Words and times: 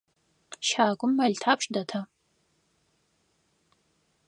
Щагум 0.67 1.11
мэл 1.17 1.33
тхьапш 1.41 1.65
дэта? 1.75 1.99